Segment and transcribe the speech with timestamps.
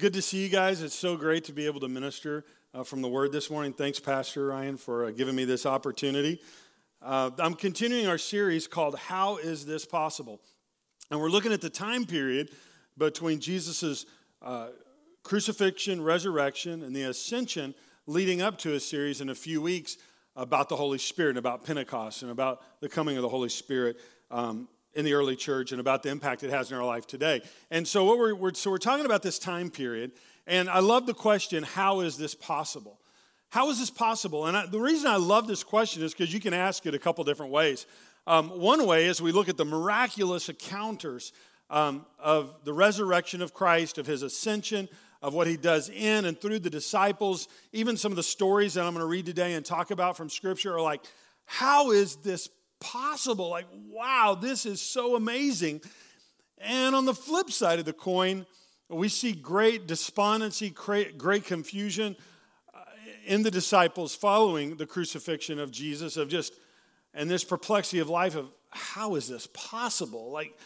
[0.00, 0.80] good to see you guys.
[0.80, 3.74] It's so great to be able to minister uh, from the Word this morning.
[3.74, 6.40] Thanks, Pastor Ryan, for uh, giving me this opportunity.
[7.02, 10.40] Uh, I'm continuing our series called How Is This Possible?
[11.10, 12.50] And we're looking at the time period
[12.96, 14.06] between Jesus'
[14.42, 14.68] uh,
[15.22, 17.74] crucifixion, resurrection, and the ascension
[18.06, 19.96] leading up to a series in a few weeks
[20.36, 23.98] about the Holy Spirit, and about Pentecost, and about the coming of the Holy Spirit.
[24.30, 27.42] Um, in the early church and about the impact it has in our life today.
[27.70, 30.12] And so what we're, we're, so we're talking about this time period,
[30.46, 32.98] and I love the question, how is this possible?
[33.50, 34.46] How is this possible?
[34.46, 36.98] And I, the reason I love this question is because you can ask it a
[36.98, 37.86] couple different ways.
[38.30, 41.32] Um, one way is we look at the miraculous encounters
[41.68, 44.88] um, of the resurrection of Christ, of his ascension,
[45.20, 47.48] of what he does in and through the disciples.
[47.72, 50.30] Even some of the stories that I'm going to read today and talk about from
[50.30, 51.00] Scripture are like,
[51.44, 53.48] how is this possible.
[53.48, 55.80] Like, wow, this is so amazing.
[56.58, 58.46] And on the flip side of the coin,
[58.88, 62.14] we see great despondency, great confusion
[62.72, 62.78] uh,
[63.26, 66.54] in the disciples following the crucifixion of Jesus, of just,
[67.14, 70.30] and this perplexity of life of how is this possible?
[70.30, 70.56] Like,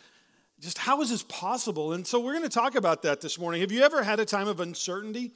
[0.60, 1.92] just how is this possible?
[1.92, 3.60] And so we're going to talk about that this morning.
[3.60, 5.32] Have you ever had a time of uncertainty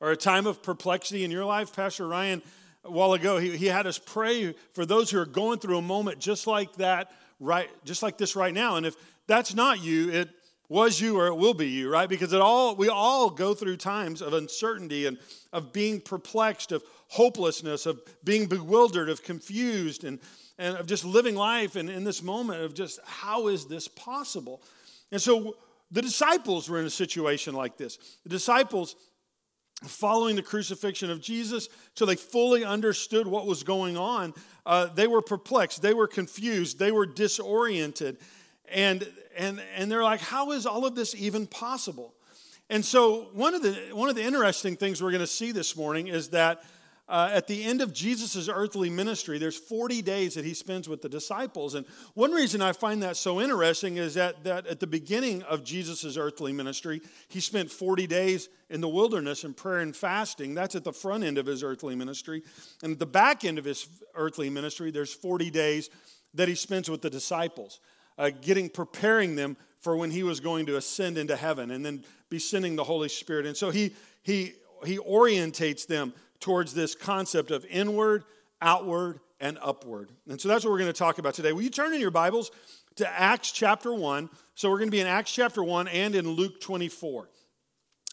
[0.00, 1.74] or a time of perplexity in your life?
[1.74, 2.42] Pastor Ryan
[2.84, 5.82] a while ago, he, he had us pray for those who are going through a
[5.82, 8.76] moment just like that, right, just like this right now.
[8.76, 10.30] And if that's not you, it
[10.68, 12.08] was you or it will be you, right?
[12.08, 15.18] Because it all we all go through times of uncertainty and
[15.52, 20.18] of being perplexed, of hopelessness, of being bewildered, of confused, and,
[20.58, 24.62] and of just living life and in this moment of just how is this possible?
[25.10, 25.56] And so
[25.90, 27.98] the disciples were in a situation like this.
[28.22, 28.96] The disciples
[29.84, 34.32] following the crucifixion of Jesus till they fully understood what was going on,
[34.64, 38.16] uh, they were perplexed, they were confused, they were disoriented.
[38.70, 39.06] And,
[39.36, 42.14] and, and they're like, how is all of this even possible?
[42.70, 45.76] And so, one of the, one of the interesting things we're going to see this
[45.76, 46.64] morning is that
[47.12, 51.02] uh, at the end of Jesus' earthly ministry, there's 40 days that he spends with
[51.02, 51.74] the disciples.
[51.74, 51.84] And
[52.14, 56.16] one reason I find that so interesting is that, that at the beginning of Jesus'
[56.16, 60.54] earthly ministry, he spent 40 days in the wilderness in prayer and fasting.
[60.54, 62.44] That's at the front end of his earthly ministry.
[62.82, 65.90] And at the back end of his earthly ministry, there's 40 days
[66.32, 67.80] that he spends with the disciples,
[68.16, 72.04] uh, getting, preparing them for when he was going to ascend into heaven and then
[72.30, 73.44] be sending the Holy Spirit.
[73.44, 74.54] And so he, he,
[74.86, 78.24] he orientates them towards this concept of inward,
[78.60, 80.10] outward, and upward.
[80.28, 81.52] And so that's what we're going to talk about today.
[81.52, 82.50] Will you turn in your Bibles
[82.96, 84.28] to Acts chapter 1?
[84.54, 87.28] So we're going to be in Acts chapter 1 and in Luke 24.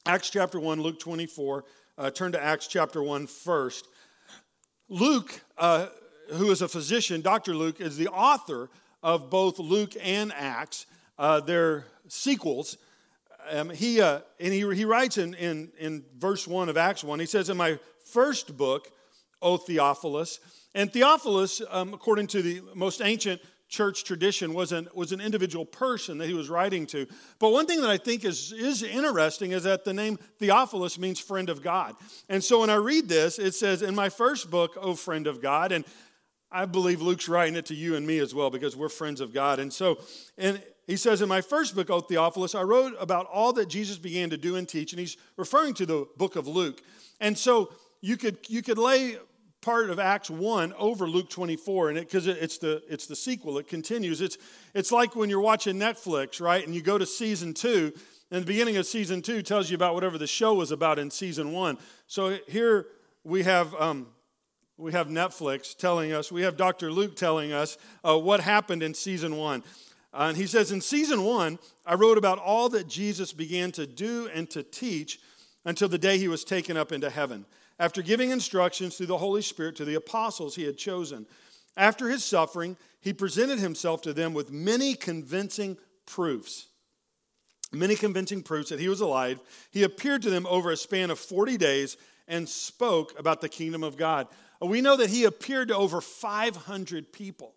[0.05, 1.65] Acts chapter 1, Luke 24.
[1.97, 3.87] Uh, turn to Acts chapter 1 first.
[4.87, 5.87] Luke, uh,
[6.31, 7.53] who is a physician, Dr.
[7.53, 8.69] Luke, is the author
[9.03, 10.85] of both Luke and Acts.
[11.17, 12.77] Uh, they're sequels.
[13.51, 17.19] Um, he, uh, and he, he writes in, in, in verse 1 of Acts 1,
[17.19, 17.79] he says, In my
[18.11, 18.91] first book,
[19.41, 20.39] O Theophilus.
[20.75, 25.65] And Theophilus, um, according to the most ancient church tradition, was an, was an individual
[25.65, 27.07] person that he was writing to.
[27.39, 31.19] But one thing that I think is, is interesting is that the name Theophilus means
[31.19, 31.95] friend of God.
[32.27, 35.41] And so when I read this, it says, In my first book, O friend of
[35.41, 35.71] God.
[35.71, 35.85] And
[36.51, 39.33] I believe Luke's writing it to you and me as well because we're friends of
[39.33, 39.59] God.
[39.59, 39.99] And so,
[40.37, 43.99] and he says, In my first book, O Theophilus, I wrote about all that Jesus
[43.99, 44.91] began to do and teach.
[44.91, 46.81] And he's referring to the book of Luke.
[47.19, 47.71] And so
[48.01, 49.17] you could, you could lay
[49.61, 53.15] part of Acts 1 over Luke 24 and it because it, it's the it's the
[53.15, 53.57] sequel.
[53.57, 54.21] It continues.
[54.21, 54.37] It's
[54.73, 57.91] it's like when you're watching Netflix right and you go to season 2
[58.31, 61.11] and the beginning of season 2 tells you about whatever the show was about in
[61.11, 61.77] season 1
[62.07, 62.87] so here
[63.23, 64.07] we have um,
[64.77, 66.91] we have Netflix telling us we have Dr.
[66.91, 69.63] Luke telling us uh, what happened in season 1
[70.13, 73.85] uh, and he says in season 1 I wrote about all that Jesus began to
[73.85, 75.19] do and to teach
[75.65, 77.45] until the day he was taken up into heaven
[77.79, 81.25] after giving instructions through the Holy Spirit to the apostles he had chosen.
[81.77, 86.67] After his suffering, he presented himself to them with many convincing proofs.
[87.71, 89.39] Many convincing proofs that he was alive.
[89.71, 91.97] He appeared to them over a span of 40 days
[92.27, 94.27] and spoke about the kingdom of God.
[94.61, 97.53] We know that he appeared to over 500 people.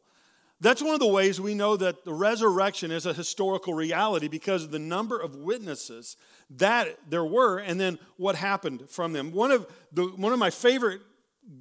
[0.62, 4.64] That's one of the ways we know that the resurrection is a historical reality because
[4.64, 6.17] of the number of witnesses
[6.50, 9.32] that there were and then what happened from them.
[9.32, 11.00] One of, the, one of my favorite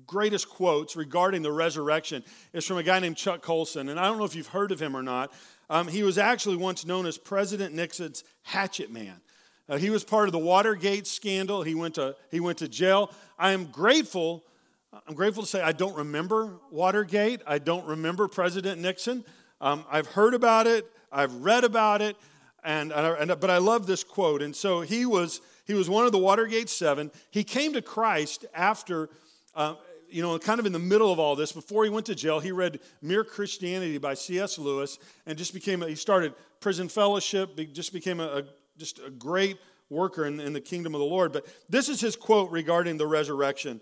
[0.05, 3.89] greatest quotes regarding the resurrection is from a guy named Chuck Colson.
[3.89, 5.31] And I don't know if you've heard of him or not,
[5.71, 9.21] Um, he was actually once known as President Nixon's hatchet man.
[9.69, 11.63] Uh, he was part of the Watergate scandal.
[11.63, 13.09] He went to, he went to jail.
[13.39, 14.43] I am grateful.
[14.93, 17.41] I'm grateful to say I don't remember Watergate.
[17.47, 19.23] I don't remember President Nixon.
[19.61, 20.91] Um, I've heard about it.
[21.11, 22.17] I've read about it.
[22.63, 24.41] And, and, but I love this quote.
[24.41, 27.09] And so he was, he was one of the Watergate Seven.
[27.29, 29.09] He came to Christ after,
[29.55, 29.75] uh,
[30.09, 31.53] you know, kind of in the middle of all this.
[31.53, 34.59] Before he went to jail, he read Mere Christianity by C.S.
[34.59, 38.43] Lewis and just became, a, he started Prison Fellowship, just became a, a
[38.77, 39.57] just a great
[39.89, 41.31] worker in, in the kingdom of the Lord.
[41.31, 43.81] But this is his quote regarding the resurrection.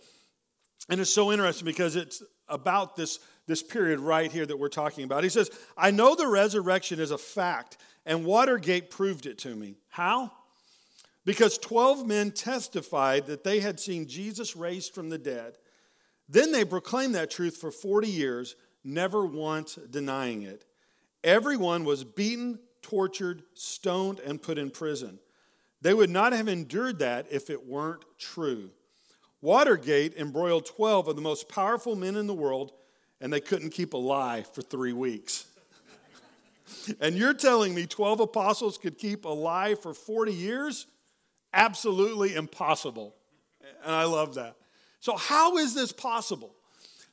[0.90, 5.04] And it's so interesting because it's about this, this period right here that we're talking
[5.04, 5.24] about.
[5.24, 9.76] He says, I know the resurrection is a fact, and Watergate proved it to me.
[9.90, 10.32] How?
[11.26, 15.58] Because 12 men testified that they had seen Jesus raised from the dead.
[16.28, 20.66] Then they proclaimed that truth for 40 years, never once denying it.
[21.24, 25.20] Everyone was beaten, tortured, stoned, and put in prison.
[25.82, 28.72] They would not have endured that if it weren't true.
[29.42, 32.74] Watergate embroiled 12 of the most powerful men in the world,
[33.22, 35.46] and they couldn't keep a lie for three weeks.
[37.00, 40.88] and you're telling me 12 apostles could keep a lie for 40 years?
[41.54, 43.16] Absolutely impossible.
[43.84, 44.56] And I love that.
[45.00, 46.54] So, how is this possible?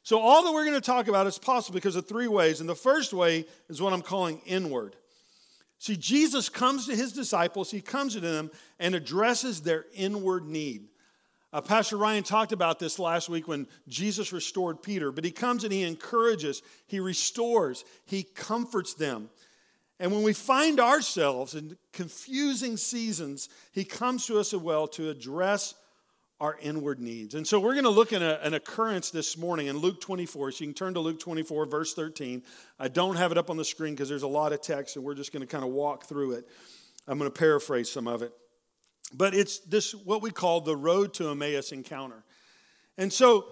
[0.03, 2.61] So, all that we're going to talk about is possible because of three ways.
[2.61, 4.97] And the first way is what I'm calling inward.
[5.79, 10.89] See, Jesus comes to his disciples, he comes to them and addresses their inward need.
[11.57, 15.65] Uh, Pastor Ryan talked about this last week when Jesus restored Peter, but he comes
[15.65, 19.31] and he encourages, he restores, he comforts them.
[19.99, 25.09] And when we find ourselves in confusing seasons, he comes to us as well to
[25.09, 25.75] address
[26.43, 27.35] our inward needs.
[27.35, 30.53] And so we're going to look at a, an occurrence this morning in Luke 24.
[30.53, 32.43] So you can turn to Luke 24, verse 13.
[32.79, 35.05] I don't have it up on the screen because there's a lot of text, and
[35.07, 36.47] we're just going to kind of walk through it.
[37.09, 38.35] I'm going to paraphrase some of it.
[39.13, 42.25] But it's this what we call the road to Emmaus encounter.
[42.99, 43.47] And so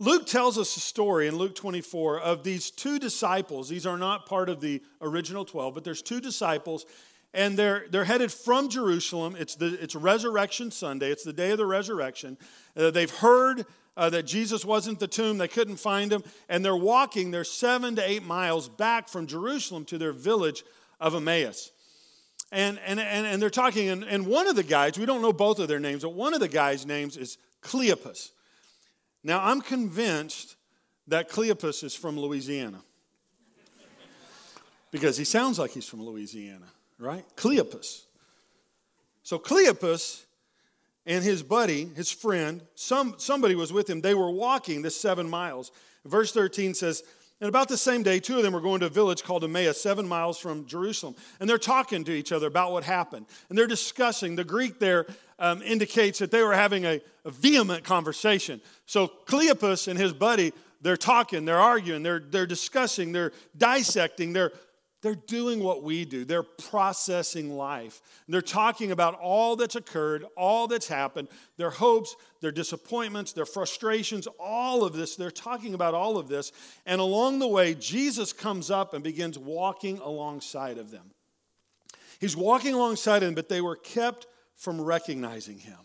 [0.00, 3.68] Luke tells us a story in Luke 24 of these two disciples.
[3.68, 6.86] These are not part of the original 12, but there's two disciples
[7.34, 9.36] and they're, they're headed from Jerusalem.
[9.38, 12.38] It's, the, it's Resurrection Sunday, it's the day of the resurrection.
[12.76, 13.66] Uh, they've heard
[13.96, 17.96] uh, that Jesus wasn't the tomb, they couldn't find him, and they're walking, they're seven
[17.96, 20.64] to eight miles back from Jerusalem to their village
[21.00, 21.72] of Emmaus.
[22.50, 25.32] And, and, and, and they're talking, and, and one of the guys, we don't know
[25.32, 28.30] both of their names, but one of the guys' names is Cleopas.
[29.22, 30.56] Now, I'm convinced
[31.08, 32.80] that Cleopas is from Louisiana
[34.90, 36.66] because he sounds like he's from Louisiana
[36.98, 37.24] right?
[37.36, 38.02] Cleopas.
[39.22, 40.24] So Cleopas
[41.06, 44.00] and his buddy, his friend, some, somebody was with him.
[44.00, 45.70] They were walking this seven miles.
[46.04, 47.02] Verse 13 says,
[47.40, 49.80] and about the same day, two of them were going to a village called Emmaus,
[49.80, 51.14] seven miles from Jerusalem.
[51.38, 53.26] And they're talking to each other about what happened.
[53.48, 54.34] And they're discussing.
[54.34, 55.06] The Greek there
[55.38, 58.60] um, indicates that they were having a, a vehement conversation.
[58.86, 64.52] So Cleopas and his buddy, they're talking, they're arguing, they're, they're discussing, they're dissecting, they're
[65.08, 66.26] they're doing what we do.
[66.26, 68.02] They're processing life.
[68.26, 73.46] And they're talking about all that's occurred, all that's happened, their hopes, their disappointments, their
[73.46, 75.16] frustrations, all of this.
[75.16, 76.52] They're talking about all of this.
[76.84, 81.10] And along the way, Jesus comes up and begins walking alongside of them.
[82.20, 85.78] He's walking alongside them, but they were kept from recognizing him.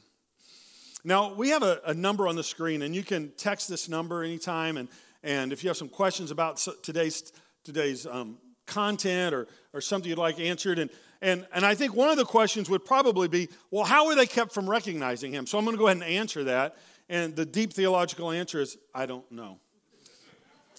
[1.06, 4.22] Now, we have a, a number on the screen, and you can text this number
[4.22, 4.76] anytime.
[4.76, 4.90] And,
[5.24, 7.32] and if you have some questions about today's,
[7.64, 8.38] today's um,
[8.74, 10.80] content or, or something you'd like answered.
[10.80, 10.90] And,
[11.22, 14.26] and, and I think one of the questions would probably be well, how were they
[14.26, 15.46] kept from recognizing him?
[15.46, 16.76] So I'm going to go ahead and answer that.
[17.10, 19.60] And the deep theological answer is I don't know.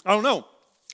[0.05, 0.47] I don't know.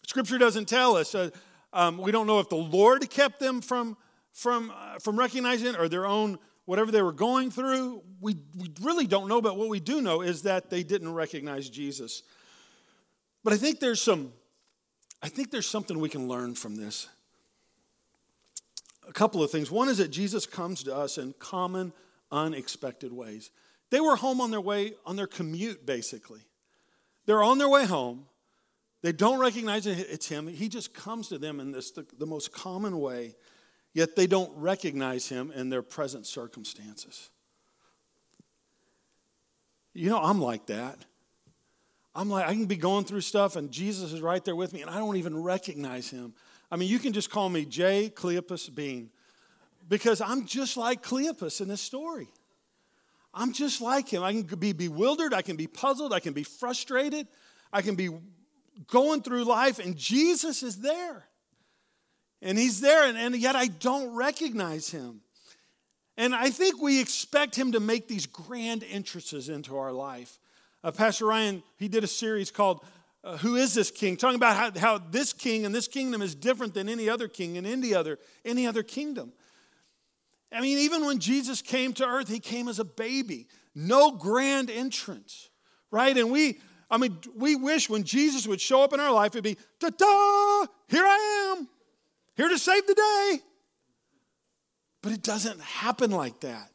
[0.07, 1.15] Scripture doesn't tell us.
[1.15, 1.31] Uh,
[1.73, 3.97] um, we don't know if the Lord kept them from,
[4.33, 8.03] from, uh, from recognizing or their own, whatever they were going through.
[8.21, 11.71] We, we really don't know, but what we do know is that they didn't recognize
[11.71, 12.23] Jesus.
[13.45, 14.33] But I think there's some
[15.23, 17.09] I think there's something we can learn from this.
[19.09, 19.71] A couple of things.
[19.71, 21.93] One is that Jesus comes to us in common,
[22.31, 23.51] unexpected ways.
[23.91, 26.41] They were home on their way, on their commute, basically.
[27.27, 28.27] They're on their way home.
[29.03, 30.47] They don't recognize it's him.
[30.47, 33.35] He just comes to them in this, the, the most common way,
[33.95, 37.31] yet they don't recognize him in their present circumstances.
[39.93, 40.99] You know, I'm like that.
[42.21, 44.83] I'm like, I can be going through stuff and Jesus is right there with me
[44.83, 46.35] and I don't even recognize him.
[46.71, 48.11] I mean, you can just call me J.
[48.11, 49.09] Cleopas Bean
[49.89, 52.29] because I'm just like Cleopas in this story.
[53.33, 54.23] I'm just like him.
[54.23, 57.27] I can be bewildered, I can be puzzled, I can be frustrated,
[57.73, 58.11] I can be
[58.89, 61.25] going through life, and Jesus is there.
[62.43, 65.23] And he's there, and, and yet I don't recognize him.
[66.19, 70.39] And I think we expect him to make these grand entrances into our life.
[70.83, 72.85] Uh, Pastor Ryan, he did a series called
[73.23, 74.17] uh, Who is This King?
[74.17, 77.57] Talking about how, how this king and this kingdom is different than any other king
[77.57, 79.33] in any other, any other kingdom.
[80.53, 84.71] I mean, even when Jesus came to earth, he came as a baby, no grand
[84.71, 85.51] entrance,
[85.91, 86.17] right?
[86.17, 86.61] And we,
[86.91, 89.91] I mean, we wish when Jesus would show up in our life, it'd be, ta
[89.91, 91.69] da, here I am,
[92.37, 93.41] here to save the day.
[95.03, 96.70] But it doesn't happen like that.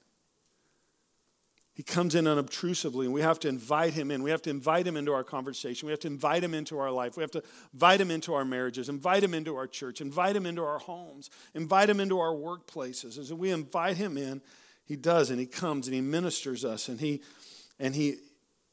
[1.76, 4.24] He comes in unobtrusively, and we have to invite him in.
[4.24, 5.88] We have to invite him into our conversation.
[5.88, 7.18] We have to invite him into our life.
[7.18, 10.46] We have to invite him into our marriages, invite him into our church, invite him
[10.46, 13.20] into our homes, invite him into our workplaces.
[13.20, 14.42] As we invite him in,
[14.86, 17.22] he does, and he comes and he ministers us, and he
[17.78, 18.20] and he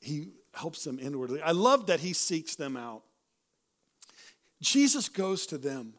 [0.01, 1.43] he helps them inwardly.
[1.43, 3.03] I love that he seeks them out.
[4.61, 5.95] Jesus goes to them.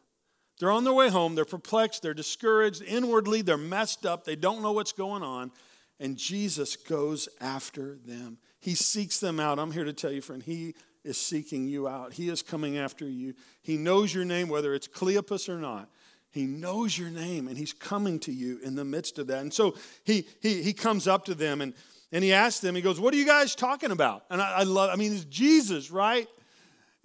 [0.58, 1.34] They're on their way home.
[1.34, 2.00] They're perplexed.
[2.00, 2.80] They're discouraged.
[2.82, 4.24] Inwardly, they're messed up.
[4.24, 5.50] They don't know what's going on.
[6.00, 8.38] And Jesus goes after them.
[8.60, 9.58] He seeks them out.
[9.58, 10.74] I'm here to tell you, friend, He
[11.04, 12.14] is seeking you out.
[12.14, 13.34] He is coming after you.
[13.62, 15.88] He knows your name, whether it's Cleopas or not.
[16.34, 19.38] He knows your name and he's coming to you in the midst of that.
[19.38, 21.74] And so he, he, he comes up to them and,
[22.10, 24.24] and he asks them, he goes, What are you guys talking about?
[24.30, 26.26] And I, I love, I mean, it's Jesus, right?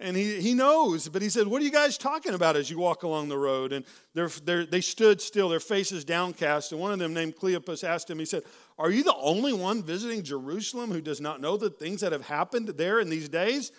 [0.02, 2.78] And he, he knows, but he said, What are you guys talking about as you
[2.78, 3.74] walk along the road?
[3.74, 6.72] And they're, they're, they stood still, their faces downcast.
[6.72, 8.44] And one of them, named Cleopas, asked him, He said,
[8.78, 12.26] Are you the only one visiting Jerusalem who does not know the things that have
[12.26, 13.72] happened there in these days?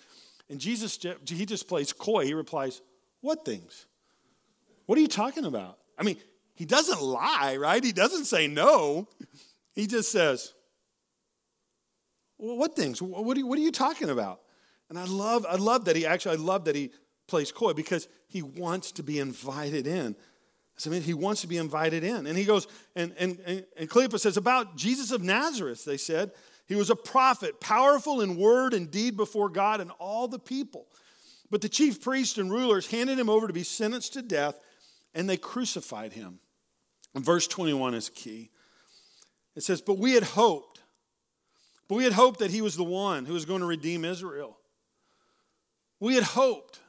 [0.48, 2.26] And Jesus, he just plays coy.
[2.26, 2.84] He replies,
[3.22, 3.88] What things?
[4.86, 5.80] What are you talking about?
[5.98, 6.18] I mean,
[6.54, 7.84] he doesn't lie, right?
[7.84, 9.08] He doesn't say no.
[9.74, 10.54] He just says,
[12.38, 13.02] well, What things?
[13.02, 14.42] What are, you, what are you talking about?
[14.92, 16.92] And I love, I love that he actually, I love that he
[17.26, 20.18] plays coy because he wants to be invited in.
[20.86, 22.28] I mean, he wants to be invited in.
[22.28, 26.32] And he goes, and, and, and, Cleopas says, about Jesus of Nazareth, they said,
[26.68, 30.88] he was a prophet, powerful in word and deed before God and all the people.
[31.50, 34.60] But the chief priests and rulers handed him over to be sentenced to death,
[35.16, 36.40] and they crucified him.
[37.16, 38.50] And verse 21 is key.
[39.56, 40.82] It says, But we had hoped,
[41.88, 44.58] but we had hoped that he was the one who was going to redeem Israel.
[46.02, 46.80] We had hoped.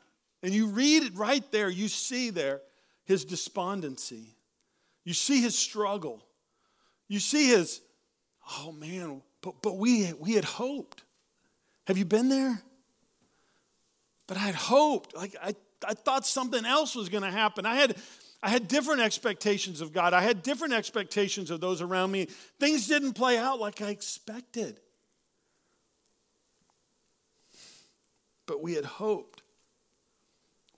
[0.43, 2.63] And you read it right there, you see there
[3.05, 4.35] his despondency.
[5.05, 6.25] You see his struggle.
[7.07, 7.81] You see his,
[8.51, 11.05] oh man, but, but we, we had hoped.
[11.87, 12.61] Have you been there?
[14.27, 15.15] But I had hoped.
[15.15, 15.55] Like I,
[15.87, 17.67] I thought something else was going to happen.
[17.67, 17.97] I had,
[18.43, 20.15] I had different expectations of God.
[20.15, 22.27] I had different expectations of those around me.
[22.59, 24.81] Things didn't play out like I expected.
[28.47, 29.43] But we had hoped.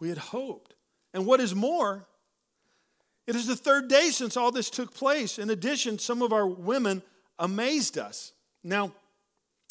[0.01, 0.75] We had hoped.
[1.13, 2.07] And what is more,
[3.27, 5.39] it is the third day since all this took place.
[5.39, 7.03] In addition, some of our women
[7.39, 8.33] amazed us.
[8.63, 8.93] Now,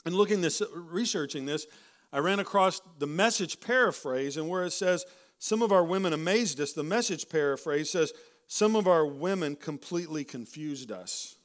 [0.05, 1.67] in looking this, researching this,
[2.11, 5.05] I ran across the message paraphrase, and where it says,
[5.39, 8.13] Some of our women amazed us, the message paraphrase says,
[8.47, 11.35] Some of our women completely confused us.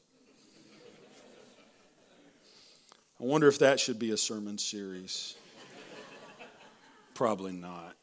[3.21, 5.35] I wonder if that should be a sermon series.
[7.19, 7.97] Probably not.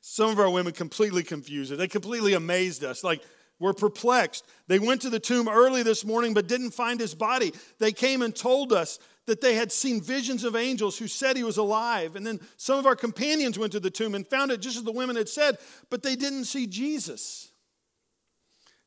[0.00, 1.76] Some of our women completely confused us.
[1.76, 3.04] They completely amazed us.
[3.04, 3.22] Like,
[3.60, 4.46] we're perplexed.
[4.66, 7.52] They went to the tomb early this morning but didn't find his body.
[7.78, 11.44] They came and told us that they had seen visions of angels who said he
[11.44, 12.16] was alive.
[12.16, 14.84] And then some of our companions went to the tomb and found it just as
[14.84, 15.58] the women had said,
[15.90, 17.50] but they didn't see Jesus.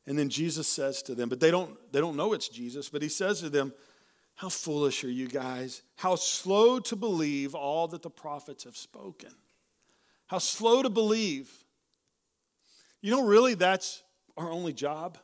[0.04, 3.02] And then Jesus says to them, but they don't, they don't know it's Jesus, but
[3.02, 3.72] he says to them,
[4.36, 5.82] how foolish are you guys?
[5.96, 9.30] How slow to believe all that the prophets have spoken.
[10.26, 11.50] How slow to believe.
[13.00, 14.02] You know, really, that's
[14.36, 15.16] our only job.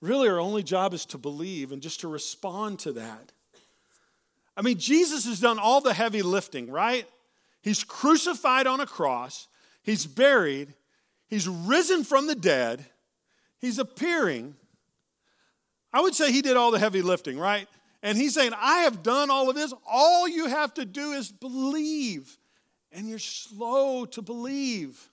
[0.00, 3.32] Really, our only job is to believe and just to respond to that.
[4.56, 7.06] I mean, Jesus has done all the heavy lifting, right?
[7.62, 9.48] He's crucified on a cross,
[9.82, 10.74] he's buried,
[11.28, 12.86] he's risen from the dead,
[13.60, 14.56] he's appearing.
[15.92, 17.68] I would say he did all the heavy lifting, right?
[18.02, 19.72] And he's saying, I have done all of this.
[19.90, 22.38] All you have to do is believe.
[22.92, 25.10] And you're slow to believe.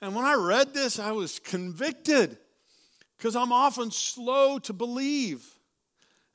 [0.00, 2.38] And when I read this, I was convicted
[3.16, 5.44] because I'm often slow to believe.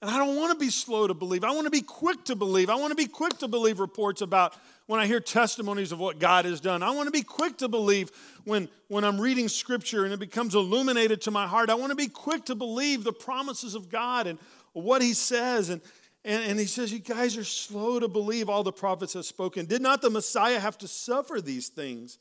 [0.06, 1.44] And I don't want to be slow to believe.
[1.44, 2.70] I want to be quick to believe.
[2.70, 4.54] I want to be quick to believe reports about
[4.86, 6.84] when I hear testimonies of what God has done.
[6.84, 8.12] I want to be quick to believe
[8.44, 11.72] when, when I'm reading scripture and it becomes illuminated to my heart.
[11.72, 14.38] I want to be quick to believe the promises of God and
[14.74, 15.70] what he says.
[15.70, 15.82] And,
[16.24, 19.66] and, and he says, You guys are slow to believe all the prophets have spoken.
[19.66, 22.20] Did not the Messiah have to suffer these things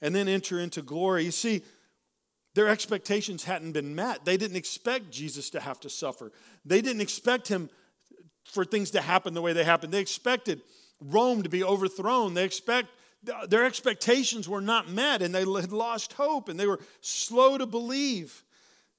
[0.00, 1.24] and then enter into glory.
[1.24, 1.64] You see,
[2.54, 4.24] their expectations hadn't been met.
[4.24, 6.32] They didn't expect Jesus to have to suffer.
[6.64, 7.70] They didn't expect him
[8.44, 9.92] for things to happen the way they happened.
[9.92, 10.62] They expected
[11.00, 12.34] Rome to be overthrown.
[12.34, 12.88] They expect
[13.48, 17.66] their expectations were not met and they had lost hope and they were slow to
[17.66, 18.42] believe.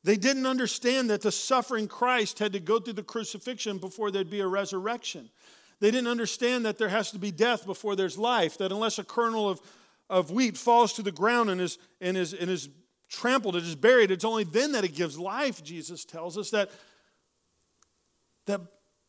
[0.03, 4.29] They didn't understand that the suffering Christ had to go through the crucifixion before there'd
[4.29, 5.29] be a resurrection.
[5.79, 9.03] They didn't understand that there has to be death before there's life, that unless a
[9.03, 9.59] kernel of,
[10.09, 12.69] of wheat falls to the ground and is, and, is, and is
[13.11, 16.71] trampled, it is buried, it's only then that it gives life, Jesus tells us, that,
[18.47, 18.61] that,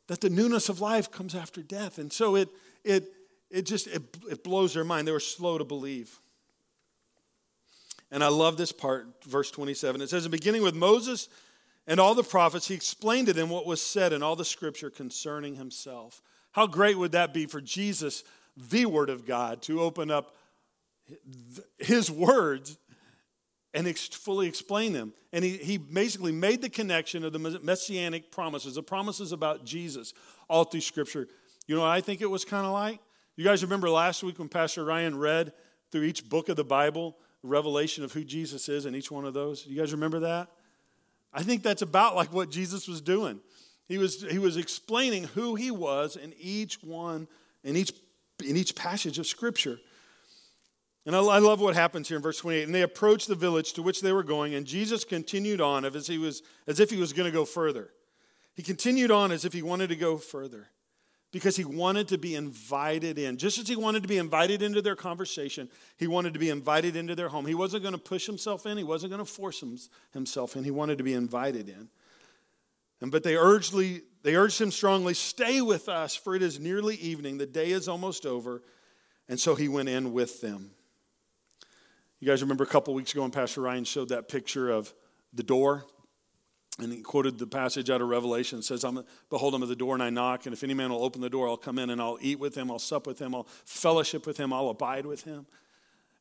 [0.09, 1.99] that the newness of life comes after death.
[1.99, 2.49] And so it,
[2.85, 3.09] it,
[3.51, 5.07] it just it, it blows their mind.
[5.07, 6.19] They were slow to believe.
[8.11, 10.03] And I love this part, verse 27.
[10.03, 11.29] It says, In beginning with Moses
[11.87, 14.91] and all the prophets, he explained to them what was said in all the scripture
[14.91, 16.21] concerning himself.
[16.51, 18.25] How great would that be for Jesus,
[18.57, 20.37] the Word of God, to open up
[21.79, 22.77] his words
[23.75, 25.13] and ex- fully explain them?
[25.33, 30.13] And he, he basically made the connection of the messianic promises, the promises about Jesus,
[30.49, 31.29] all through Scripture.
[31.67, 33.01] You know I think it was kind of like?
[33.37, 35.53] You guys remember last week when Pastor Ryan read
[35.91, 39.35] through each book of the Bible, revelation of who Jesus is in each one of
[39.35, 39.67] those?
[39.67, 40.49] You guys remember that?
[41.33, 43.41] I think that's about like what Jesus was doing.
[43.89, 47.27] He was, he was explaining who he was in each one,
[47.65, 47.93] in each,
[48.45, 49.79] in each passage of Scripture.
[51.05, 52.65] And I, love what happens here in verse 28.
[52.65, 56.07] And they approached the village to which they were going, and Jesus continued on as,
[56.07, 57.91] he was, as if he was going to go further.
[58.55, 60.69] He continued on as if he wanted to go further
[61.33, 63.39] because he wanted to be invited in.
[63.39, 66.95] Just as he wanted to be invited into their conversation, he wanted to be invited
[66.95, 67.47] into their home.
[67.47, 69.65] He wasn't going to push himself in, he wasn't going to force
[70.13, 70.63] himself in.
[70.63, 71.89] He wanted to be invited in.
[73.01, 73.75] And, but they urged,
[74.23, 77.39] they urged him strongly, Stay with us, for it is nearly evening.
[77.39, 78.63] The day is almost over.
[79.29, 80.73] And so he went in with them.
[82.23, 84.95] You guys remember a couple weeks ago when Pastor Ryan showed that picture of
[85.35, 85.87] the door?
[86.79, 88.61] And he quoted the passage out of Revelation.
[88.61, 90.91] It says, I'm, Behold, I'm at the door and I knock, and if any man
[90.91, 93.19] will open the door, I'll come in and I'll eat with him, I'll sup with
[93.19, 95.47] him, I'll fellowship with him, I'll abide with him.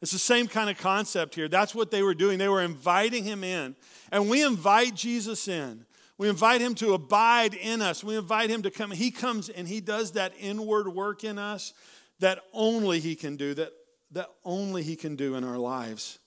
[0.02, 1.48] It's the same kind of concept here.
[1.48, 2.40] That's what they were doing.
[2.40, 3.76] They were inviting him in.
[4.12, 5.86] And we invite Jesus in.
[6.18, 8.04] We invite him to abide in us.
[8.04, 8.90] We invite him to come.
[8.90, 11.76] He comes and he does that inward work in us
[12.22, 13.72] that only he can do, that,
[14.12, 16.20] that only he can do in our lives.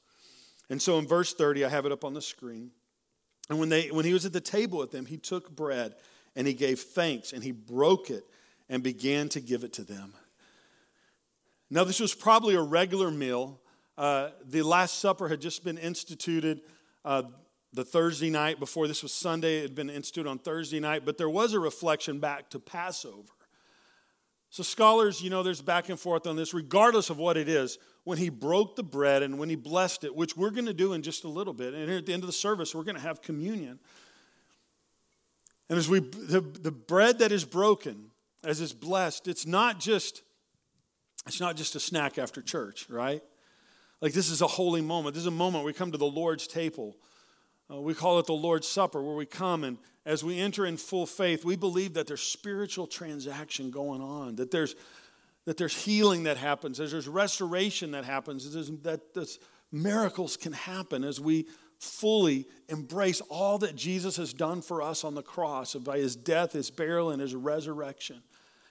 [0.71, 2.71] And so in verse 30, I have it up on the screen.
[3.51, 5.95] And when, they, when he was at the table with them, he took bread
[6.35, 8.25] and he gave thanks and he broke it
[8.69, 10.15] and began to give it to them.
[11.71, 13.61] Now, this was probably a regular meal.
[13.99, 16.61] Uh, the Last Supper had just been instituted.
[17.05, 17.25] Uh,
[17.73, 19.59] the Thursday night before this was Sunday.
[19.59, 23.29] It had been instituted on Thursday night, but there was a reflection back to Passover.
[24.55, 27.77] So, scholars, you know, there's back and forth on this, regardless of what it is.
[28.05, 30.93] When he broke the bread and when he blessed it, which we're going to do
[30.93, 33.01] in just a little bit, and at the end of the service, we're going to
[33.01, 33.81] have communion.
[35.69, 38.13] And as we, the, the bread that is broken,
[38.45, 40.23] as it's blessed, it's not just,
[41.27, 43.25] it's not just a snack after church, right?
[44.01, 45.15] Like this is a holy moment.
[45.15, 46.95] This is a moment we come to the Lord's table
[47.75, 50.77] uh, we call it the Lord's Supper, where we come and as we enter in
[50.77, 54.75] full faith, we believe that there's spiritual transaction going on, that there's,
[55.47, 59.39] that there's healing that happens, that there's restoration that happens, that this,
[59.73, 61.47] miracles can happen as we
[61.79, 66.53] fully embrace all that Jesus has done for us on the cross by his death,
[66.53, 68.23] his burial, and his resurrection.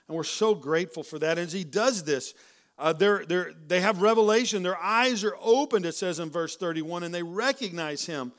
[0.08, 1.38] And we're so grateful for that.
[1.38, 2.34] And as he does this,
[2.78, 4.62] uh, they're, they're, they have revelation.
[4.62, 8.32] Their eyes are opened, it says in verse 31, and they recognize him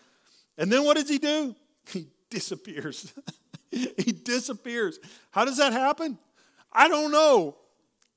[0.57, 1.55] and then what does he do?
[1.87, 3.13] He disappears.
[3.69, 4.99] he disappears.
[5.29, 6.17] How does that happen?
[6.73, 7.55] I don't know,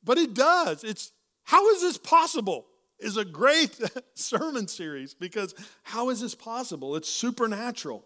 [0.02, 0.84] but it does.
[0.84, 1.12] It's
[1.44, 2.66] how is this possible?
[2.98, 3.78] Is a great
[4.14, 6.96] sermon series because how is this possible?
[6.96, 8.04] It's supernatural.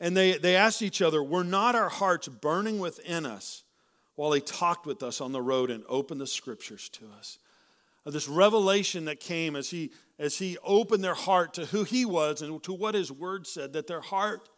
[0.00, 3.62] And they, they asked each other, Were not our hearts burning within us
[4.16, 7.38] while he talked with us on the road and opened the scriptures to us?
[8.06, 12.04] Uh, this revelation that came as he, as he opened their heart to who he
[12.04, 14.48] was and to what his word said, that their heart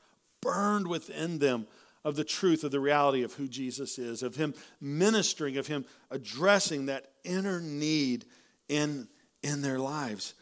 [0.40, 1.66] burned within them
[2.04, 5.84] of the truth of the reality of who Jesus is, of him ministering, of him
[6.10, 8.24] addressing that inner need
[8.68, 9.08] in,
[9.42, 10.34] in their lives.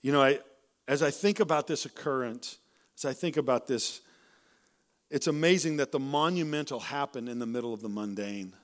[0.00, 0.38] You know, I,
[0.86, 2.58] as I think about this occurrence,
[2.96, 4.00] as I think about this,
[5.10, 8.54] it's amazing that the monumental happened in the middle of the mundane.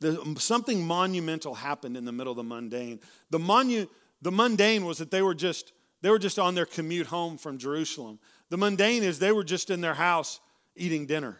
[0.00, 3.00] The, um, something monumental happened in the middle of the mundane.
[3.30, 3.88] The, monu,
[4.22, 7.58] the mundane was that they were just they were just on their commute home from
[7.58, 8.18] Jerusalem.
[8.50, 10.40] The mundane is they were just in their house
[10.76, 11.38] eating dinner.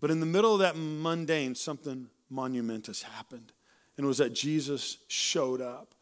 [0.00, 3.52] But in the middle of that mundane, something monumentous happened.
[3.96, 5.94] And it was that Jesus showed up.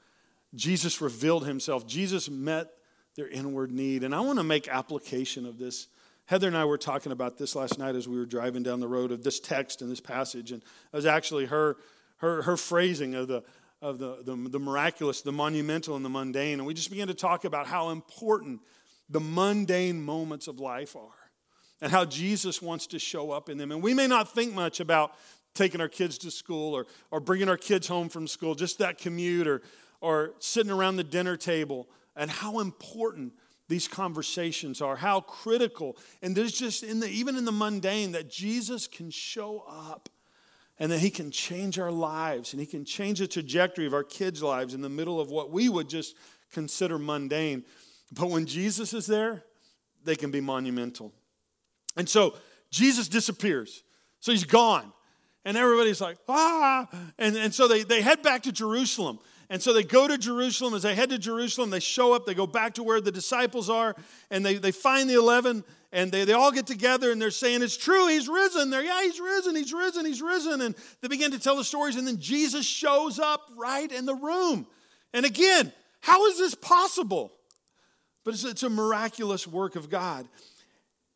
[0.54, 1.86] Jesus revealed himself.
[1.86, 2.68] Jesus met
[3.14, 4.04] their inward need.
[4.04, 5.88] And I want to make application of this.
[6.30, 8.86] Heather and I were talking about this last night as we were driving down the
[8.86, 10.52] road of this text and this passage.
[10.52, 11.76] And it was actually her,
[12.18, 13.42] her, her phrasing of, the,
[13.82, 16.60] of the, the, the miraculous, the monumental, and the mundane.
[16.60, 18.60] And we just began to talk about how important
[19.08, 21.32] the mundane moments of life are
[21.80, 23.72] and how Jesus wants to show up in them.
[23.72, 25.14] And we may not think much about
[25.56, 28.98] taking our kids to school or, or bringing our kids home from school, just that
[28.98, 29.62] commute or,
[30.00, 33.32] or sitting around the dinner table, and how important
[33.70, 35.96] these conversations are, how critical.
[36.22, 40.08] And there's just, in the, even in the mundane, that Jesus can show up
[40.78, 44.02] and that he can change our lives and he can change the trajectory of our
[44.02, 46.16] kids' lives in the middle of what we would just
[46.52, 47.64] consider mundane.
[48.10, 49.44] But when Jesus is there,
[50.04, 51.12] they can be monumental.
[51.96, 52.34] And so
[52.72, 53.84] Jesus disappears.
[54.18, 54.92] So he's gone.
[55.44, 56.88] And everybody's like, ah.
[57.18, 59.20] And, and so they, they head back to Jerusalem.
[59.50, 60.74] And so they go to Jerusalem.
[60.74, 63.68] As they head to Jerusalem, they show up, they go back to where the disciples
[63.68, 63.96] are,
[64.30, 67.60] and they, they find the 11, and they, they all get together and they're saying,
[67.60, 68.70] It's true, he's risen.
[68.70, 70.60] They're, yeah, he's risen, he's risen, he's risen.
[70.60, 74.14] And they begin to tell the stories, and then Jesus shows up right in the
[74.14, 74.68] room.
[75.12, 77.32] And again, how is this possible?
[78.24, 80.28] But it's, it's a miraculous work of God.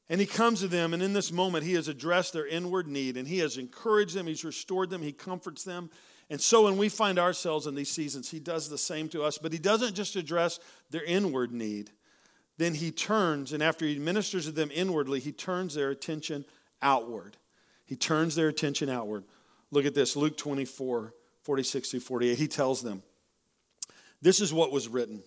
[0.09, 3.17] And he comes to them, and in this moment, he has addressed their inward need,
[3.17, 5.89] and he has encouraged them, he's restored them, he comforts them.
[6.31, 9.39] And so when we find ourselves in these seasons, he does the same to us,
[9.39, 10.59] but he doesn't just address
[10.91, 11.91] their inward need.
[12.57, 16.45] Then he turns, and after he ministers to them inwardly, he turns their attention
[16.81, 17.37] outward.
[17.85, 19.25] He turns their attention outward.
[19.71, 22.39] Look at this Luke 24, 46 through 48.
[22.39, 23.03] He tells them,
[24.23, 25.23] This is what was written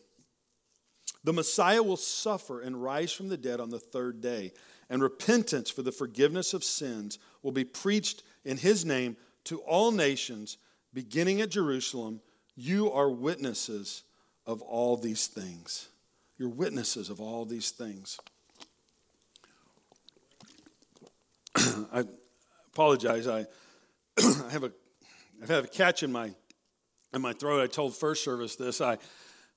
[1.23, 4.53] The Messiah will suffer and rise from the dead on the third day,
[4.89, 9.91] and repentance for the forgiveness of sins will be preached in his name to all
[9.91, 10.57] nations
[10.97, 12.21] beginning at Jerusalem,
[12.55, 14.01] you are witnesses
[14.47, 15.89] of all these things.
[16.39, 18.19] You're witnesses of all these things.
[21.55, 22.03] I
[22.73, 23.27] apologize.
[23.27, 23.45] I,
[24.17, 24.71] I have a
[25.47, 26.31] I have a catch in my
[27.13, 27.61] in my throat.
[27.61, 28.81] I told first service this.
[28.81, 28.97] I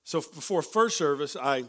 [0.04, 1.64] so before first service, I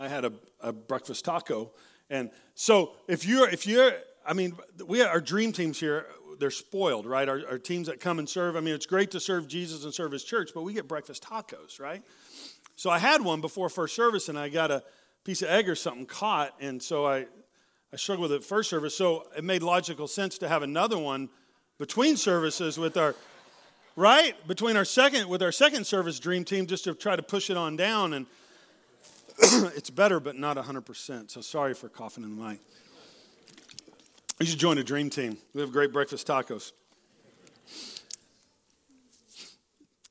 [0.00, 1.70] I had a, a breakfast taco,
[2.10, 3.92] and so if you're if you're
[4.26, 6.06] I mean, we our dream teams here
[6.38, 7.28] they're spoiled, right?
[7.28, 8.56] Our, our teams that come and serve.
[8.56, 11.24] I mean, it's great to serve Jesus and serve his church, but we get breakfast
[11.24, 12.02] tacos, right?
[12.76, 14.82] So I had one before first service, and I got a
[15.24, 17.26] piece of egg or something caught, and so I
[17.92, 18.96] I struggled with it first service.
[18.96, 21.28] So it made logical sense to have another one
[21.78, 23.14] between services with our
[23.94, 27.50] right between our second with our second service dream team just to try to push
[27.50, 28.26] it on down and
[29.76, 32.58] it's better but not 100% so sorry for coughing in the mic
[34.40, 35.38] you should join a dream team.
[35.54, 36.72] We have great breakfast tacos.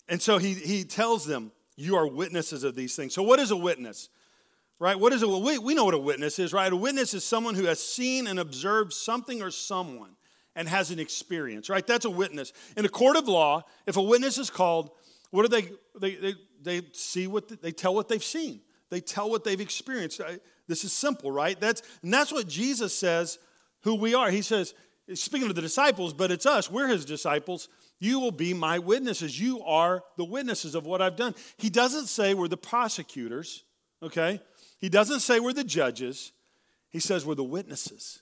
[0.08, 3.14] And so he, he tells them, You are witnesses of these things.
[3.14, 4.10] So, what is a witness?
[4.80, 5.00] Right?
[5.00, 6.72] What is a we, we know what a witness is, right?
[6.72, 10.16] A witness is someone who has seen and observed something or someone
[10.56, 11.86] and has an experience, right?
[11.86, 12.54] That's a witness.
[12.76, 14.92] In a court of law, if a witness is called,
[15.32, 18.62] what do they they they, they see what the, they tell what they've seen.
[18.90, 20.22] They tell what they've experienced.
[20.68, 21.60] This is simple, right?
[21.60, 23.40] That's and that's what Jesus says
[23.84, 24.30] who we are.
[24.30, 24.74] He says,
[25.14, 27.68] speaking to the disciples, but it's us, we're his disciples.
[28.00, 29.40] You will be my witnesses.
[29.40, 31.36] You are the witnesses of what I've done.
[31.58, 33.64] He doesn't say we're the prosecutors,
[34.02, 34.42] okay?
[34.80, 36.34] He doesn't say we're the judges.
[36.90, 38.22] He says we're the witnesses.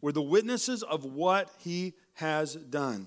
[0.00, 3.06] We're the witnesses of what he has done.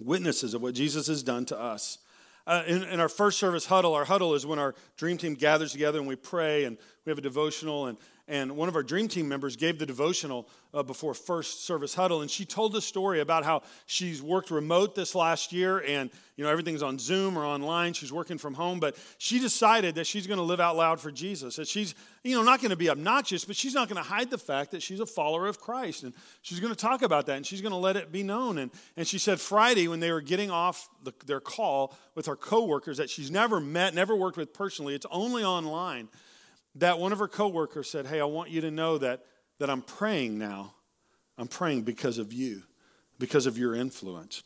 [0.00, 1.98] Witnesses of what Jesus has done to us.
[2.46, 5.72] Uh, in, in, our first service huddle, our huddle is when our dream team gathers
[5.72, 7.86] together and we pray and we have a devotional.
[7.86, 11.94] And and one of our dream team members gave the devotional uh, before first service
[11.94, 16.10] huddle and she told a story about how she's worked remote this last year and
[16.36, 20.06] you know everything's on zoom or online she's working from home but she decided that
[20.06, 22.76] she's going to live out loud for jesus that she's you know not going to
[22.76, 25.60] be obnoxious but she's not going to hide the fact that she's a follower of
[25.60, 26.12] christ and
[26.42, 28.70] she's going to talk about that and she's going to let it be known and,
[28.96, 32.98] and she said friday when they were getting off the, their call with her coworkers
[32.98, 36.08] that she's never met never worked with personally it's only online
[36.76, 39.24] that one of her coworkers said, Hey, I want you to know that,
[39.58, 40.74] that I'm praying now.
[41.38, 42.62] I'm praying because of you,
[43.18, 44.42] because of your influence.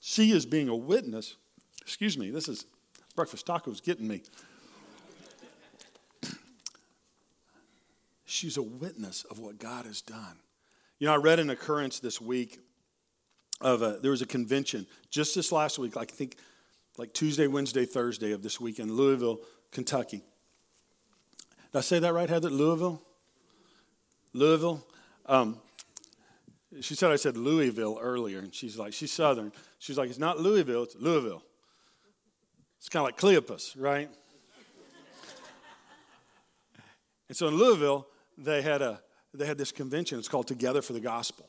[0.00, 1.36] She is being a witness.
[1.80, 2.66] Excuse me, this is
[3.14, 4.22] breakfast tacos getting me.
[8.24, 10.38] She's a witness of what God has done.
[10.98, 12.58] You know, I read an occurrence this week
[13.60, 16.36] of a, there was a convention just this last week, like I think
[16.98, 19.40] like Tuesday, Wednesday, Thursday of this week in Louisville,
[19.70, 20.22] Kentucky.
[21.72, 22.50] Did I say that right, Heather?
[22.50, 23.00] Louisville?
[24.34, 24.86] Louisville?
[25.24, 25.58] Um,
[26.80, 29.52] she said I said Louisville earlier, and she's like, she's Southern.
[29.78, 31.42] She's like, it's not Louisville, it's Louisville.
[32.78, 34.08] It's kind of like Cleopas, right?
[37.28, 38.06] and so in Louisville,
[38.36, 39.00] they had, a,
[39.32, 40.18] they had this convention.
[40.18, 41.48] It's called Together for the Gospel.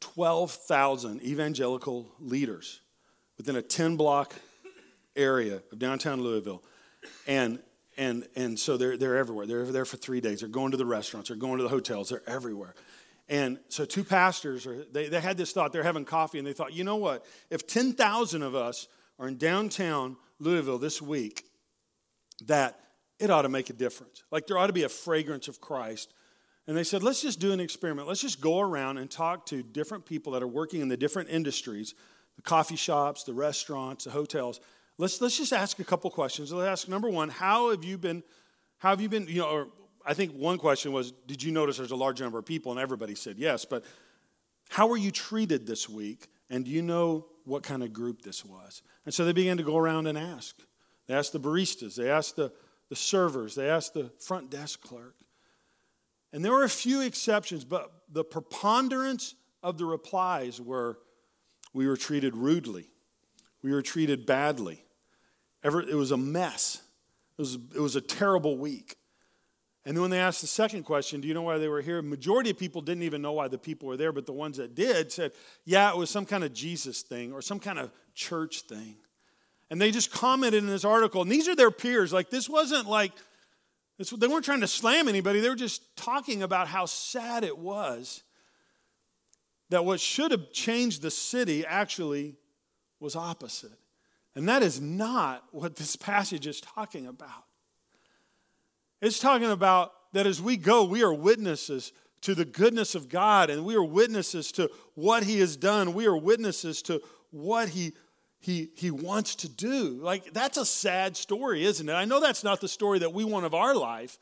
[0.00, 2.80] 12,000 evangelical leaders
[3.36, 4.34] within a 10 block
[5.14, 6.62] area of downtown Louisville.
[7.26, 7.58] And,
[8.00, 9.44] and, and so they're, they're everywhere.
[9.44, 10.40] They're there for three days.
[10.40, 12.74] They're going to the restaurants, they're going to the hotels, they're everywhere.
[13.28, 16.54] And so two pastors, are, they, they had this thought, they're having coffee, and they
[16.54, 17.24] thought, you know what?
[17.50, 21.44] If 10,000 of us are in downtown Louisville this week,
[22.46, 22.80] that
[23.18, 24.24] it ought to make a difference.
[24.32, 26.12] Like there ought to be a fragrance of Christ.
[26.66, 28.08] And they said, let's just do an experiment.
[28.08, 31.28] Let's just go around and talk to different people that are working in the different
[31.28, 31.94] industries
[32.36, 34.60] the coffee shops, the restaurants, the hotels.
[35.00, 36.52] Let's, let's just ask a couple questions.
[36.52, 38.22] Let's ask number one, how have you been,
[38.76, 39.68] how have you been, you know, or
[40.04, 42.70] I think one question was, did you notice there's a large number of people?
[42.70, 43.64] And everybody said yes.
[43.64, 43.86] But
[44.68, 46.28] how were you treated this week?
[46.50, 48.82] And do you know what kind of group this was?
[49.06, 50.54] And so they began to go around and ask.
[51.06, 52.52] They asked the baristas, they asked the,
[52.90, 55.14] the servers, they asked the front desk clerk.
[56.30, 60.98] And there were a few exceptions, but the preponderance of the replies were
[61.72, 62.92] we were treated rudely,
[63.62, 64.84] we were treated badly.
[65.62, 66.82] It was a mess.
[67.38, 68.96] It was, it was a terrible week.
[69.86, 72.02] And then when they asked the second question, do you know why they were here?
[72.02, 74.74] Majority of people didn't even know why the people were there, but the ones that
[74.74, 75.32] did said,
[75.64, 78.96] yeah, it was some kind of Jesus thing or some kind of church thing.
[79.70, 82.12] And they just commented in this article, and these are their peers.
[82.12, 83.12] Like, this wasn't like,
[83.96, 87.56] this, they weren't trying to slam anybody, they were just talking about how sad it
[87.56, 88.22] was
[89.70, 92.36] that what should have changed the city actually
[92.98, 93.78] was opposite.
[94.34, 97.44] And that is not what this passage is talking about.
[99.00, 103.50] It's talking about that as we go, we are witnesses to the goodness of God
[103.50, 105.94] and we are witnesses to what He has done.
[105.94, 107.92] We are witnesses to what He
[108.40, 109.98] he, he wants to do.
[110.00, 111.92] Like, that's a sad story, isn't it?
[111.92, 114.18] I know that's not the story that we want of our life.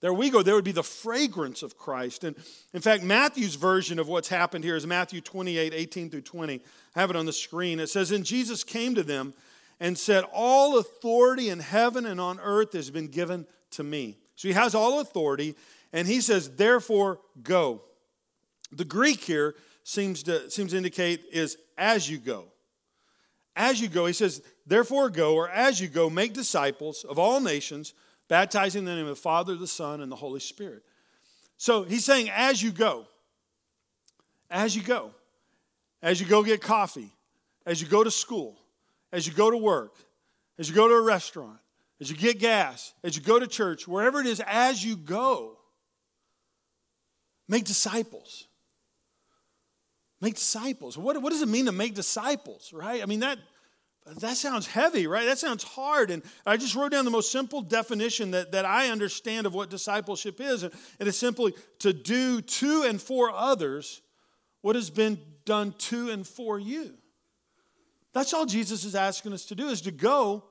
[0.00, 0.42] There we go.
[0.42, 2.22] There would be the fragrance of Christ.
[2.22, 2.36] And
[2.72, 6.62] in fact, Matthew's version of what's happened here is Matthew 28 18 through 20.
[6.94, 7.80] I have it on the screen.
[7.80, 9.34] It says, And Jesus came to them
[9.80, 14.18] and said, All authority in heaven and on earth has been given to me.
[14.36, 15.56] So he has all authority,
[15.92, 17.82] and he says, Therefore, go.
[18.70, 22.44] The Greek here seems to, seems to indicate is as you go.
[23.56, 27.40] As you go, he says, Therefore, go, or as you go, make disciples of all
[27.40, 27.94] nations
[28.28, 30.82] baptizing in the name of the Father, the Son, and the Holy Spirit.
[31.56, 33.06] So he's saying, as you go,
[34.50, 35.10] as you go,
[36.02, 37.10] as you go get coffee,
[37.66, 38.56] as you go to school,
[39.12, 39.94] as you go to work,
[40.58, 41.58] as you go to a restaurant,
[42.00, 45.56] as you get gas, as you go to church, wherever it is, as you go,
[47.48, 48.46] make disciples.
[50.20, 50.96] Make disciples.
[50.98, 53.02] What, what does it mean to make disciples, right?
[53.02, 53.38] I mean, that,
[54.16, 55.26] that sounds heavy, right?
[55.26, 56.10] That sounds hard.
[56.10, 59.70] And I just wrote down the most simple definition that, that I understand of what
[59.70, 60.62] discipleship is.
[60.62, 64.00] And it is simply to do to and for others
[64.62, 66.94] what has been done to and for you.
[68.12, 70.44] That's all Jesus is asking us to do is to go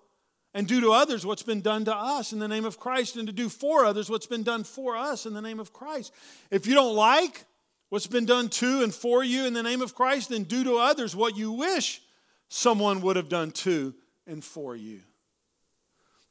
[0.53, 3.27] and do to others what's been done to us in the name of Christ and
[3.27, 6.13] to do for others what's been done for us in the name of Christ.
[6.51, 7.45] If you don't like
[7.89, 10.77] what's been done to and for you in the name of Christ, then do to
[10.77, 12.01] others what you wish
[12.49, 13.93] someone would have done to
[14.25, 15.01] and for you.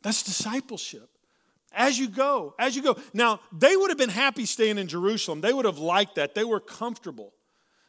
[0.02, 1.08] That's discipleship.
[1.72, 2.96] As you go, as you go.
[3.12, 5.40] Now, they would have been happy staying in Jerusalem.
[5.40, 6.34] They would have liked that.
[6.34, 7.32] They were comfortable.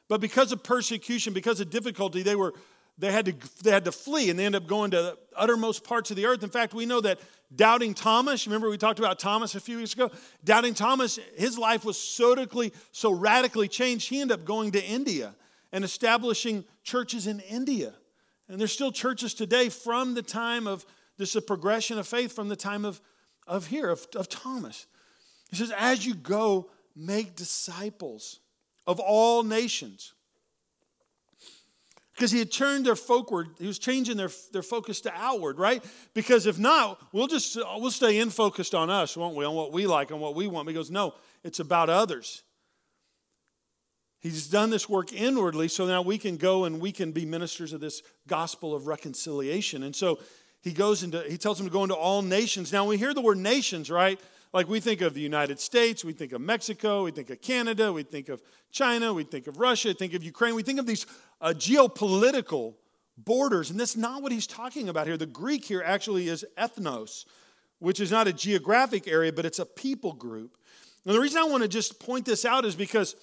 [0.09, 2.53] But because of persecution, because of difficulty, they were
[2.97, 5.83] they had to they had to flee and they end up going to the uttermost
[5.83, 6.43] parts of the earth.
[6.43, 7.19] In fact, we know that
[7.55, 10.09] doubting Thomas, remember we talked about Thomas a few weeks ago?
[10.43, 14.83] Doubting Thomas, his life was so radically, so radically changed, he ended up going to
[14.83, 15.35] India
[15.71, 17.93] and establishing churches in India.
[18.49, 20.85] And there's still churches today from the time of
[21.17, 23.01] this a progression of faith from the time of,
[23.45, 24.85] of here, of, of Thomas.
[25.49, 28.39] He says, as you go, make disciples
[28.85, 30.13] of all nations.
[32.15, 35.83] Because he had turned their forward, he was changing their, their focus to outward, right?
[36.15, 39.45] Because if not, we'll just we'll stay in focused on us, won't we?
[39.45, 40.67] On what we like, on what we want.
[40.67, 42.41] He goes, no, it's about others.
[44.19, 47.71] He's done this work inwardly, so now we can go and we can be ministers
[47.71, 49.83] of this gospel of reconciliation.
[49.83, 50.19] And so
[50.61, 52.73] he goes into, he tells them to go into all nations.
[52.73, 54.19] Now, we hear the word nations, right?
[54.53, 57.93] Like we think of the United States, we think of Mexico, we think of Canada,
[57.93, 60.85] we think of China, we think of Russia, we think of Ukraine, we think of
[60.85, 61.05] these
[61.41, 62.73] uh, geopolitical
[63.17, 63.69] borders.
[63.69, 65.17] And that's not what he's talking about here.
[65.17, 67.25] The Greek here actually is ethnos,
[67.79, 70.57] which is not a geographic area, but it's a people group.
[71.05, 73.15] And the reason I want to just point this out is because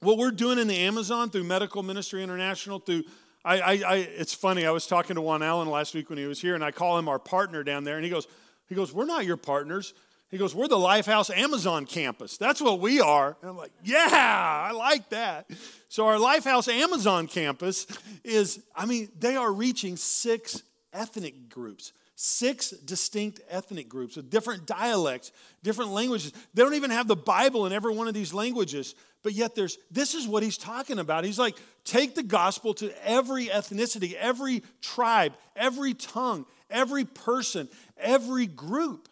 [0.00, 3.04] what we're doing in the Amazon through Medical Ministry International, through
[3.44, 4.66] I, I, I, it's funny.
[4.66, 6.98] I was talking to Juan Allen last week when he was here, and I call
[6.98, 8.26] him our partner down there, and he goes,
[8.68, 9.94] he goes, we're not your partners.
[10.30, 12.36] He goes, we're the Lifehouse Amazon campus.
[12.36, 13.36] That's what we are.
[13.40, 15.50] And I'm like, yeah, I like that.
[15.88, 17.86] So our Lifehouse Amazon campus
[18.22, 24.66] is, I mean, they are reaching six ethnic groups six distinct ethnic groups with different
[24.66, 26.34] dialects, different languages.
[26.52, 29.78] They don't even have the Bible in every one of these languages, but yet there's
[29.90, 31.24] this is what he's talking about.
[31.24, 38.46] He's like, take the gospel to every ethnicity, every tribe, every tongue, every person, every
[38.46, 39.08] group.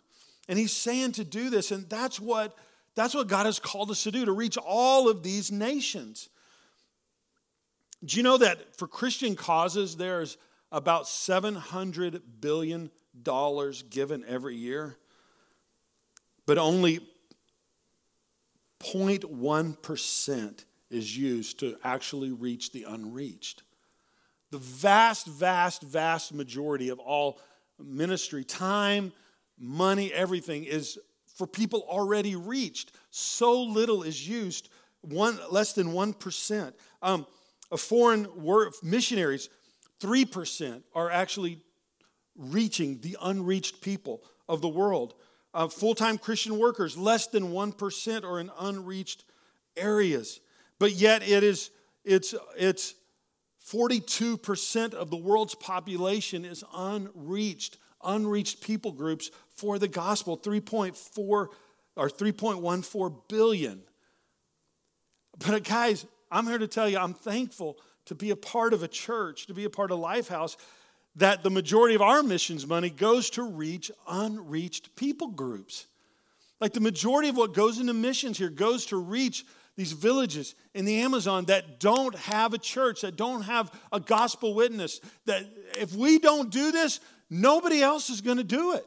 [0.46, 2.54] And he's saying to do this, and that's what
[2.94, 6.28] that's what God has called us to do, to reach all of these nations.
[8.04, 10.36] Do you know that for Christian causes, there's
[10.70, 12.90] about $700 billion
[13.90, 14.96] given every year,
[16.46, 17.00] but only
[18.80, 23.62] 0.1% is used to actually reach the unreached.
[24.50, 27.40] The vast, vast, vast majority of all
[27.78, 29.12] ministry, time,
[29.58, 30.98] money, everything is
[31.36, 32.92] for people already reached.
[33.10, 34.70] So little is used,
[35.02, 36.72] one, less than 1%.
[37.02, 37.26] Um,
[37.70, 38.26] of foreign
[38.82, 39.50] missionaries,
[40.00, 41.60] 3% are actually
[42.38, 45.14] reaching the unreached people of the world.
[45.52, 49.24] Uh, Full time Christian workers, less than 1% are in unreached
[49.76, 50.40] areas.
[50.78, 51.70] But yet it is,
[52.04, 52.94] it's, it's
[53.68, 61.48] 42% of the world's population is unreached, unreached people groups for the gospel, 3.4 or
[61.96, 63.82] 3.14 billion.
[65.44, 68.88] But guys, I'm here to tell you, I'm thankful to be a part of a
[68.88, 70.56] church, to be a part of Lifehouse,
[71.18, 75.86] that the majority of our missions money goes to reach unreached people groups.
[76.60, 79.44] Like the majority of what goes into missions here goes to reach
[79.76, 84.54] these villages in the Amazon that don't have a church, that don't have a gospel
[84.54, 85.00] witness.
[85.26, 85.44] That
[85.80, 86.98] if we don't do this,
[87.30, 88.84] nobody else is going to do it.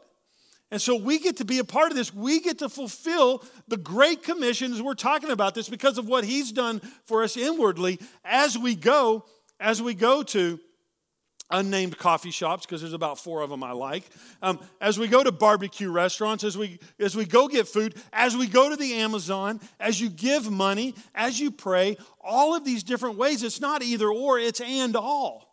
[0.70, 2.14] And so we get to be a part of this.
[2.14, 4.82] We get to fulfill the great commissions.
[4.82, 9.26] We're talking about this because of what he's done for us inwardly as we go,
[9.60, 10.60] as we go to
[11.52, 14.04] unnamed coffee shops because there's about four of them I like.
[14.42, 18.36] Um, as we go to barbecue restaurants, as we as we go get food, as
[18.36, 22.84] we go to the Amazon, as you give money, as you pray, all of these
[22.84, 23.44] different ways.
[23.44, 25.52] It's not either or; it's and all.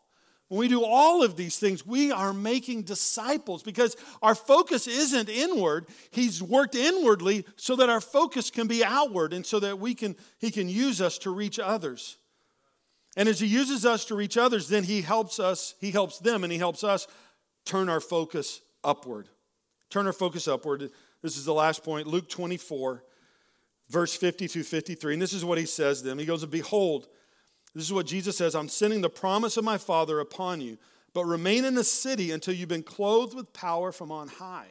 [0.49, 5.29] When we do all of these things, we are making disciples because our focus isn't
[5.29, 5.87] inward.
[6.11, 10.17] He's worked inwardly so that our focus can be outward and so that we can,
[10.39, 12.17] he can use us to reach others.
[13.19, 16.45] And as he uses us to reach others, then he helps us, he helps them,
[16.45, 17.09] and he helps us
[17.65, 19.29] turn our focus upward.
[19.91, 20.89] Turn our focus upward.
[21.21, 22.07] This is the last point.
[22.07, 23.03] Luke 24,
[23.91, 25.15] verse 50 through 53.
[25.15, 26.21] And this is what he says to them.
[26.21, 27.09] He goes, Behold,
[27.75, 30.79] this is what Jesus says I'm sending the promise of my Father upon you,
[31.13, 34.69] but remain in the city until you've been clothed with power from on high.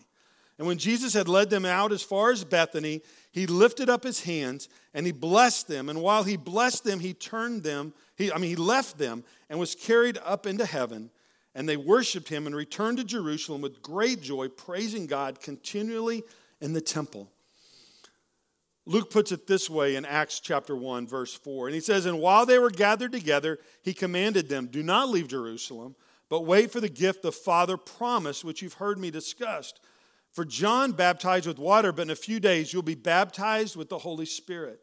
[0.58, 4.24] And when Jesus had led them out as far as Bethany, he lifted up his
[4.24, 5.88] hands and he blessed them.
[5.89, 9.60] And while he blessed them, he turned them, he, I mean, he left them and
[9.60, 11.12] was carried up into heaven.
[11.54, 16.24] And they worshiped him and returned to Jerusalem with great joy, praising God continually
[16.60, 17.30] in the temple.
[18.86, 21.67] Luke puts it this way in Acts chapter 1, verse 4.
[21.67, 25.28] And he says, And while they were gathered together, he commanded them, Do not leave
[25.28, 25.96] Jerusalem,
[26.30, 29.82] but wait for the gift the Father promised, which you've heard me discussed.
[30.32, 33.98] For John baptized with water, but in a few days you'll be baptized with the
[33.98, 34.80] Holy Spirit.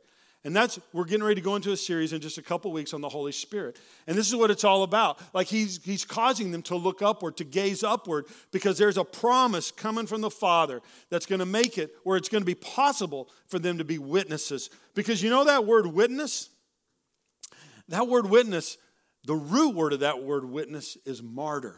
[0.46, 2.92] And that's, we're getting ready to go into a series in just a couple weeks
[2.92, 3.78] on the Holy Spirit.
[4.07, 5.18] And this is what it's all about.
[5.33, 9.70] Like he's, he's causing them to look upward, to gaze upward, because there's a promise
[9.70, 13.30] coming from the Father that's going to make it where it's going to be possible
[13.46, 14.68] for them to be witnesses.
[14.94, 16.50] Because you know that word witness?
[17.88, 18.76] That word witness,
[19.24, 21.76] the root word of that word witness is martyr.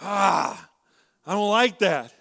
[0.00, 0.68] Ah,
[1.24, 2.12] I don't like that.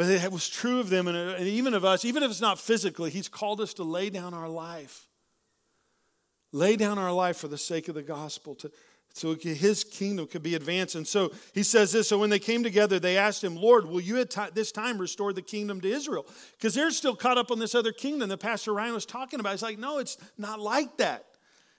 [0.00, 2.58] But it was true of them uh, and even of us, even if it's not
[2.58, 5.06] physically, He's called us to lay down our life.
[6.52, 8.72] Lay down our life for the sake of the gospel, to,
[9.12, 10.94] so His kingdom could be advanced.
[10.94, 14.00] And so He says this So when they came together, they asked Him, Lord, will
[14.00, 16.24] you at this time restore the kingdom to Israel?
[16.52, 19.50] Because they're still caught up on this other kingdom that Pastor Ryan was talking about.
[19.50, 21.26] He's like, No, it's not like that.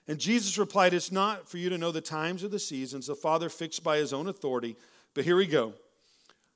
[0.06, 3.16] And Jesus replied, It's not for you to know the times or the seasons the
[3.16, 4.76] Father fixed by His own authority.
[5.12, 5.74] But here we go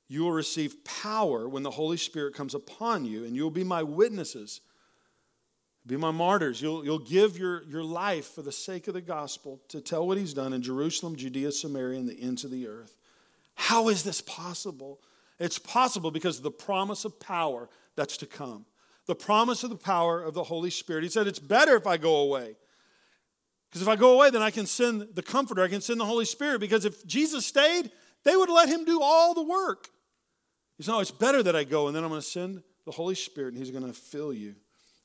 [0.07, 3.83] you will receive power when the Holy Spirit comes upon you, and you'll be my
[3.83, 4.61] witnesses,
[5.85, 6.61] be my martyrs.
[6.61, 10.17] You'll, you'll give your, your life for the sake of the gospel to tell what
[10.17, 12.95] he's done in Jerusalem, Judea, Samaria, and the ends of the earth.
[13.55, 14.99] How is this possible?
[15.39, 18.65] It's possible because of the promise of power that's to come.
[19.07, 21.03] the promise of the power of the Holy Spirit.
[21.03, 22.55] He said, It's better if I go away.
[23.69, 26.05] Because if I go away, then I can send the Comforter, I can send the
[26.05, 26.59] Holy Spirit.
[26.59, 27.91] Because if Jesus stayed,
[28.23, 29.89] they would let him do all the work.
[30.77, 32.91] He said, No, it's better that I go, and then I'm going to send the
[32.91, 34.55] Holy Spirit, and he's going to fill you.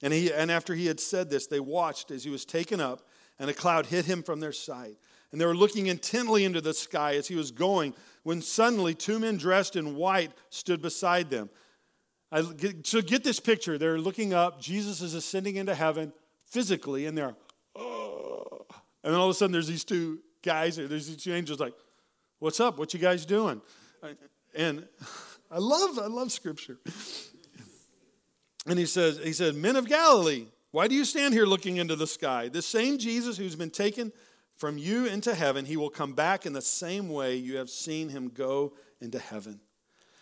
[0.02, 3.02] And, he, and after he had said this, they watched as he was taken up,
[3.38, 4.96] and a cloud hid him from their sight.
[5.30, 9.18] And they were looking intently into the sky as he was going, when suddenly two
[9.18, 11.48] men dressed in white stood beside them.
[12.30, 12.42] I,
[12.84, 13.78] so get this picture.
[13.78, 14.60] They're looking up.
[14.60, 16.12] Jesus is ascending into heaven
[16.46, 17.34] physically, and they're,
[17.76, 18.66] oh.
[19.02, 21.74] and then all of a sudden there's these two guys, there's these two angels like,
[22.38, 22.78] what's up?
[22.78, 23.60] What you guys doing?
[24.54, 24.86] And
[25.53, 26.78] I love, I love scripture.
[28.66, 31.94] And he says, he said, Men of Galilee, why do you stand here looking into
[31.94, 32.48] the sky?
[32.48, 34.12] This same Jesus who's been taken
[34.57, 38.09] from you into heaven, he will come back in the same way you have seen
[38.09, 39.61] him go into heaven.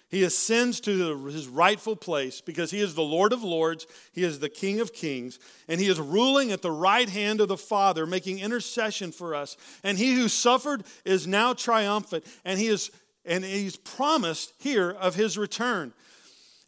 [0.09, 4.41] He ascends to his rightful place because he is the Lord of lords, he is
[4.41, 8.07] the King of kings, and he is ruling at the right hand of the Father,
[8.07, 9.57] making intercession for us.
[9.85, 12.91] And he who suffered is now triumphant, and he is
[13.25, 15.93] and he's promised here of his return.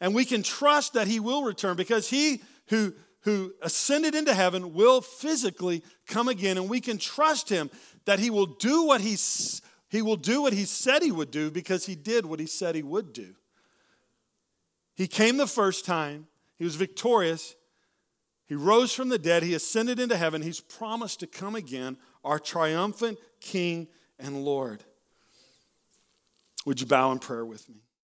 [0.01, 4.75] And we can trust that he will return because he who, who ascended into heaven
[4.75, 6.59] will physically come again.
[6.59, 7.71] And we can trust him
[8.05, 9.17] that he will do what he,
[9.89, 12.75] he will do what he said he would do because he did what he said
[12.75, 13.35] he would do.
[14.95, 16.27] He came the first time,
[16.59, 17.55] he was victorious.
[18.47, 20.43] He rose from the dead, he ascended into heaven.
[20.43, 23.89] He's promised to come again, our triumphant King
[24.19, 24.85] and Lord.
[26.65, 27.77] Would you bow in prayer with me?